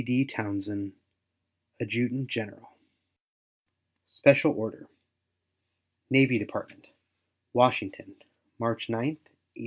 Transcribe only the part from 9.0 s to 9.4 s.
1874.